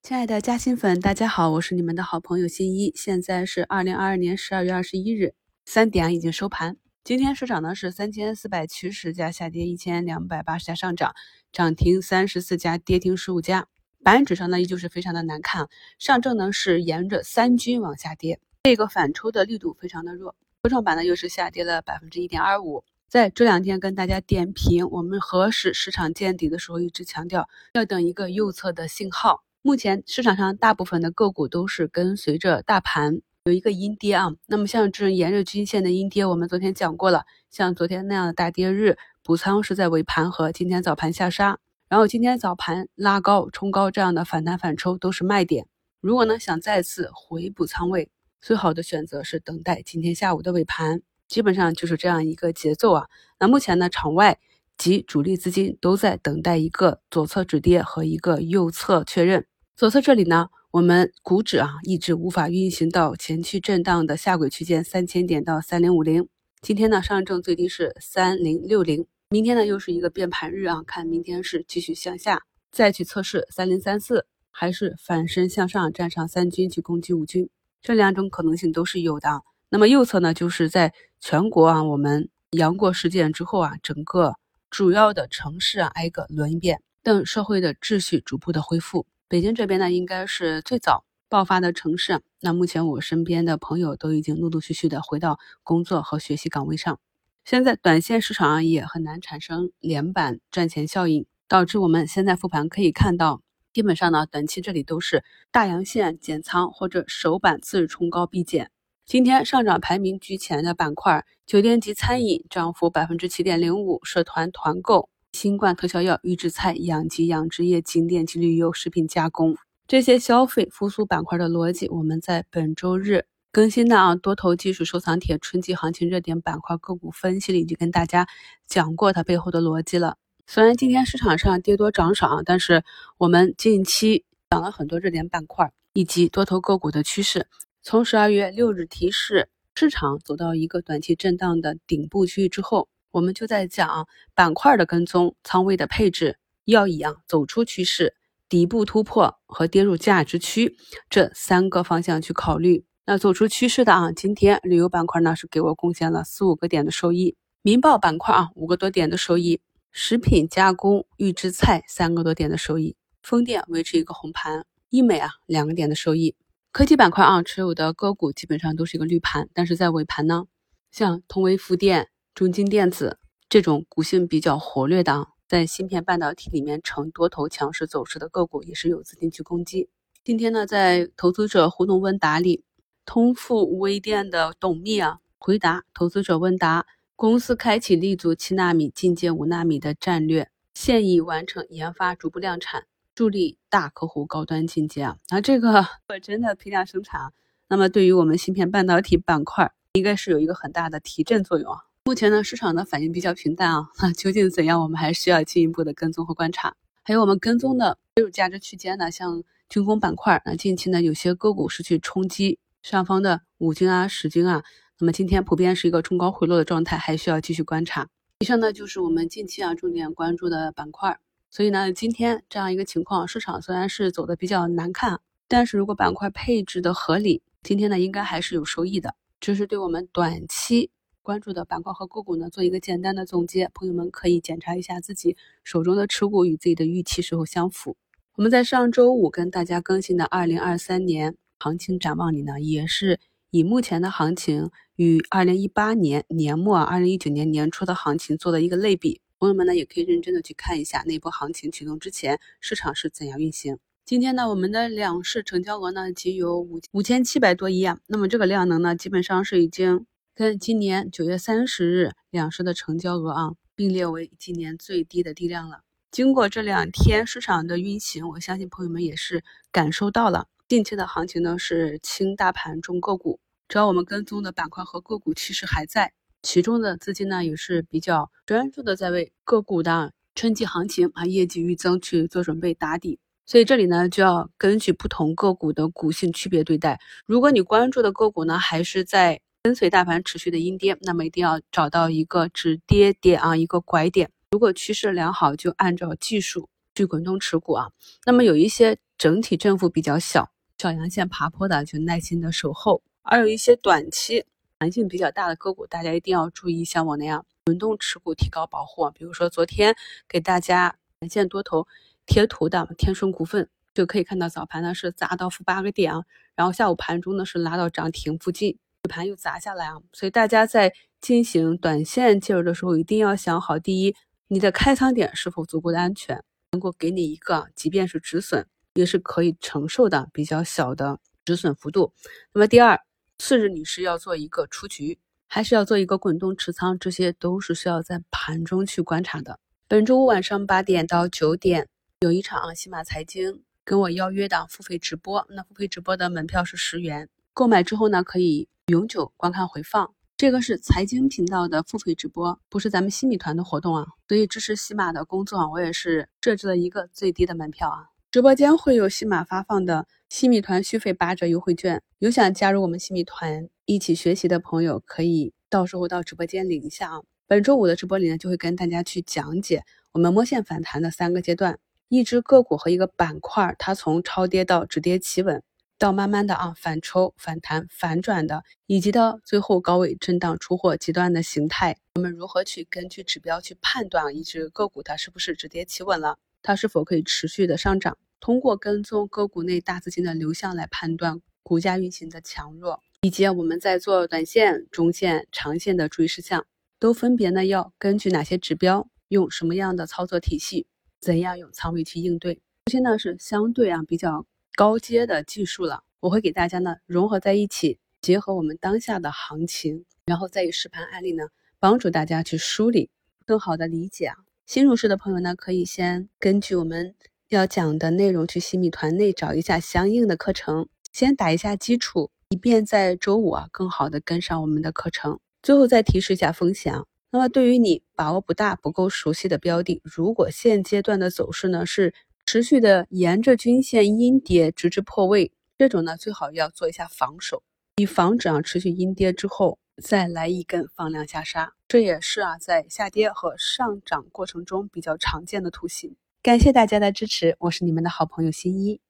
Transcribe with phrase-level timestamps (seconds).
[0.00, 2.92] 亲爱的嘉兴粉，大家好，我是你们的好朋友新一。
[2.94, 5.34] 现在是二零二二年十二月二十一日
[5.66, 6.78] 三点已经收盘。
[7.04, 11.14] 今天市场呢是三千四百七十家下跌，一千两百八十家上涨，
[11.52, 13.66] 涨停三十四家，跌停十五家。
[14.02, 15.68] 板指上呢依旧是非常的难看，
[15.98, 20.34] 上证呢是沿着三均往下跌，这个反抽的力度非常的弱。
[20.62, 22.82] 科创板呢又是下跌了百分之一点二五。
[23.08, 29.44] 在这两天跟大家点评，我们何时市场见底的时候，一直强调要等一个右侧的信号。
[29.60, 34.30] 目前市场上大部分的个股都是跟随着大盘有一个阴跌啊。
[34.46, 41.58] 那么像这种沿着均线的阴跌，我们昨天讲过了，像昨天那样的大跌日，补仓是在尾盘和今天早盘下杀，
[41.88, 45.66] 然后今天早盘拉高冲高这样的反弹反抽都是卖点。
[46.00, 48.08] 如果呢想再次回补仓位，
[48.40, 53.08] 最好的选择是等待今天下午的尾盘，基本上就是这样一个节奏啊。
[53.40, 54.38] 那目前呢，场外。
[54.78, 59.44] 及主力资金都在等待一个左侧止跌和一个右侧确认。
[59.76, 66.28] 左侧这里呢，我们股指啊一直无法运行到前期震荡的下轨区间三千点到三零五零。
[66.62, 77.48] 今天呢，上证最低是三零六零，明天呢又是一个变盘日啊，看明天是继续向下再去测试三零三四，还是反身向上站上三军去攻击五军，
[77.82, 79.42] 这两种可能性都是有的。
[79.70, 84.34] 那么右侧呢，就是在全国啊我们阳过事件之后啊，整个。
[84.70, 89.06] 主要的城市啊，挨个轮一遍，等社会的秩序逐步的恢复。
[89.26, 92.20] 北京这边呢，应该是最早爆发的城市。
[92.40, 97.00] 那目前我身边的朋友都已经陆陆续续的回到工作和学习岗位上。
[97.44, 108.70] 现在短线市场啊，也很难产生连板赚钱效应，导致我们现在复盘可以看到，基本上呢，短期这里都是大阳线减仓或者首板次日冲高必减。
[109.08, 128.28] 今天上涨排名居前的板块，酒店及餐饮涨幅百分之七点零五，社团团购、新冠特效药、预制菜、养鸡养殖业、景点及旅游、食品加工这些消费复苏板块的逻辑，我们在本周日更新的啊多头技术收藏帖春季行情热点板块个股分析里，已经跟大家
[128.66, 130.18] 讲过它背后的逻辑了。
[130.46, 132.84] 虽然今天市场上跌多涨少，但是
[133.16, 137.46] 我们近期讲了很多热点板块以及多头个股的趋势。
[137.82, 148.14] 从十二月六日提示市场走到一个短期震荡的顶部区域之后，我们就在讲板块的跟踪、仓位的配置，要以啊走出趋势、
[148.48, 150.76] 底部突破和跌入价值区
[151.08, 152.84] 这三个方向去考虑。
[153.06, 159.60] 那走出趋势的啊，今天旅游板块呢是给我贡献了四五个点的收益，民报板块啊五个多点的收益，
[159.92, 166.34] 食品加工、预制菜三个多点的收益，风电维持一个红盘，医美啊两个点的收益。
[166.70, 170.44] 科技板块啊，持有的个股基本上都是一个绿盘，但是在尾盘呢，
[170.92, 173.18] 像通威富电、中金电子
[173.48, 179.88] 这种股性比较活跃的，在芯片半导体里面呈多头强势走势的个股，也是有资金去攻击。
[180.22, 182.62] 今天呢，在投资者互动问答里，
[183.06, 186.86] 通富微电的董秘啊回答投资者问答：
[187.16, 192.84] 公司开启立足七纳米、进阶五纳米的战略，现已完成研发，逐步量产。
[193.18, 197.32] 助力大客户高端进阶啊，那这个 我真的批量生产，
[197.66, 201.80] 那么对于我们芯片半导体板块，应该是有一个很大的提振作用啊。
[202.04, 206.76] 目前呢，市场的反应比较平淡啊， 那究竟怎样，我们还需要进一步的跟踪和观察。
[207.02, 214.62] 还有我们跟踪的切入价值区间呢，像军工板块，那近期呢有些个股是去冲击上方的五均啊、十均啊，
[215.00, 218.06] 那么今天普遍是一个冲高回落的状态，还需要继续观察。
[218.38, 221.18] 以上呢就是我们近期啊重点关注的板块。
[221.50, 229.14] 所以呢，今天这样一个情况，市场虽然是走的比较难看，但是如果板块配置的合理，今天呢应该还是有收益的。
[229.40, 230.90] 这是对我们短期
[231.22, 237.96] 关注的板块和个股呢做一个简单的总结，朋友们可以检查一下自己手中的持股与自己的预期是否相符。
[238.34, 243.18] 我们在上周五跟大家更新的二零二三年行情展望里呢，也是
[243.50, 249.20] 以目前的行情与二零一八年年末、二零一九年年初的行情做的一个类比。
[249.40, 253.78] 朋友们呢，也可以认真的去看一下那波行情启动之前市场是怎样运行。
[254.04, 265.82] 今天呢，我们的两市成交额呢仅有五五千七百多亿啊，那么这个量能呢，基本上是已经跟今年九月三十日两市的成交额啊并列为今年最低的低量了。
[266.10, 276.12] 经过这两天市场的运行，我相信朋友们也是感受到了近期的行情呢是轻大盘重个股，只要我们跟踪的板块和个股其实还在。
[276.42, 287.00] 其中的资金呢也是比较专注的，在为个股的春季行情啊业绩预增去做准备打底，所以这里呢就要根据不同个股的股性区别对待。
[287.26, 294.30] 如果你关注的个股呢还是在跟随大盘持续的阴跌，那么一定要找到一个止跌点啊一个拐点。
[294.52, 297.90] 如果趋势良好，就按照技术去滚动持股啊。
[298.24, 303.02] 那么有一些整体振幅比较小，小阳线爬坡的就耐心的守候。
[303.22, 304.46] 而有一些短期
[304.78, 309.10] 弹性比较大的个股，大家一定要注意，像我那样轮动持股，提高保护。
[309.10, 309.94] 比如说昨天
[310.28, 311.86] 给大家短线多头
[312.26, 316.22] 贴图的天顺股份，就可以看到早盘呢是砸到负八个点啊，
[316.54, 318.78] 然后下午盘中呢是拉到涨停附近，
[319.08, 320.00] 盘又砸下来啊。
[320.12, 324.14] 所以大家在进行短线介入的时候，一定要想好：第一，
[324.46, 328.64] 你的开仓点是否足够的安全，能够给你一个即便是止损
[328.94, 332.12] 也是可以承受的比较小的止损幅度。
[332.52, 333.00] 那么第二，
[333.38, 339.58] 次日你是要做一个出局，还是要做一个滚动持仓，这些都是需要在盘中去观察的。
[339.86, 341.88] 本周五晚上八点到九点
[342.20, 350.12] 有一场喜马财经跟我邀约的付费直播，那付费直播的门票是十元，购买之后呢可以永久观看回放。
[350.36, 354.04] 这个是财经频道的付费直播，不是咱们新米团的活动啊。
[354.28, 358.10] 所以支持喜马的工作啊，我也是设置了一个最低的门票啊。
[358.38, 367.22] 直播间会有西马发放的新米团续费八折优惠券，有想加入我们新米团一起学习的朋友，可以到时候到直播间领一下啊。
[367.48, 369.82] 本周五的直播里呢，就会跟大家去讲解
[370.12, 371.80] 我们摸线反弹的三个阶段，
[372.10, 375.60] 一只个股和一个板块，它从超跌到止跌企稳。
[375.98, 388.16] 到慢慢的啊反抽、反弹、反转的，以及到最后高位震荡出货极端的形态，我们如何去根据指标去判断一只个股它是不是止跌企稳了，它是否可以持续的上涨？
[388.40, 396.66] 通过跟踪个股内大资金的流向来判断股价运行的强弱，以及我们在做短线、中线、长线的注意事项，
[396.98, 400.86] 都分别呢要根据哪些指标，用什么样的操作体系，
[401.20, 402.60] 怎样用仓位去应对？
[402.86, 404.46] 这些呢是相对啊比较。
[404.76, 411.48] 高阶的技术了，我会给大家呢融合在一起，结合我们当下的行情，然后再以实盘案例呢
[411.80, 413.10] 帮助大家去梳理，
[413.44, 414.36] 更好的理解啊。
[414.66, 417.16] 新入市的朋友呢，可以先根据我们
[417.48, 425.40] 要讲的内容去新米团内找一下相应的课程，先打一下基础，以便在周五啊更好的跟上我们的课程。
[425.62, 432.14] 最后再提示一下风险啊，那么对于你把握不大、不够熟悉的标的，如果现阶段的走势呢是。
[432.50, 437.62] 持续的沿着均线阴跌，直至破位，这种呢最好要做一下防守，
[437.96, 441.74] 以防止啊持续阴跌之后再来一根放量下杀。
[441.86, 446.16] 这也是啊在下跌和上涨过程中比较常见的图形。
[446.42, 449.00] 感谢大家的支持，我是你们的好朋友新一。